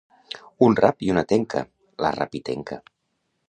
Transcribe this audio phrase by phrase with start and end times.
[0.67, 1.63] Un rap i una tenca,
[2.07, 2.83] la rapitenca.